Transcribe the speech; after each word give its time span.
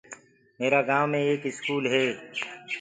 ميرآ 0.59 0.81
گائونٚ 0.89 1.09
مي 1.11 1.19
ايڪ 1.27 1.41
اسڪول 1.49 1.83
هي۔ 1.93 2.05